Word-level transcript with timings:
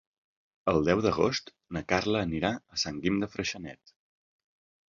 El 0.71 0.79
deu 0.87 1.01
d'agost 1.07 1.53
na 1.77 1.83
Carla 1.93 2.23
anirà 2.29 2.53
a 2.77 2.81
Sant 2.85 2.99
Guim 3.05 3.23
de 3.25 3.31
Freixenet. 3.35 3.97